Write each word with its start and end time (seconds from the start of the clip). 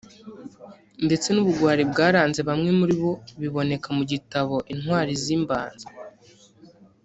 ndetse 1.05 1.27
n’ubugwari 1.31 1.83
bwaranze 1.91 2.39
bamwe 2.49 2.71
muri 2.79 2.95
bo 3.01 3.11
biboneka 3.41 3.87
mu 3.97 4.03
gitabo 4.11 4.55
“Intwari 4.73 5.11
z’Imbanza 5.23 5.87